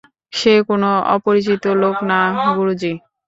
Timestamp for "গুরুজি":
2.49-2.91